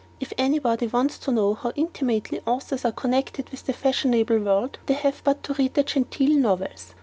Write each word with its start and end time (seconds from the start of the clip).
If 0.19 0.33
anybody 0.35 0.87
wants 0.87 1.19
to 1.19 1.31
know 1.31 1.53
how 1.53 1.73
intimately 1.75 2.41
authors 2.47 2.85
are 2.85 2.91
connected 2.91 3.51
with 3.51 3.67
the 3.67 3.73
fashionable 3.73 4.39
world, 4.39 4.79
they 4.87 4.95
have 4.95 5.21
but 5.23 5.43
to 5.43 5.53
read 5.53 5.75
the 5.75 5.83
genteel 5.83 6.35
novels. 6.39 6.95